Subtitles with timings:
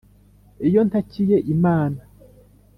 [0.67, 2.01] iyo ntakiye imana,